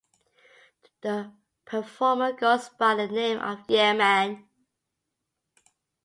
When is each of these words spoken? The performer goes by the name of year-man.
The 1.01 1.31
performer 1.63 2.31
goes 2.33 2.69
by 2.69 2.95
the 2.95 3.05
name 3.07 3.37
of 3.37 3.69
year-man. 3.69 4.47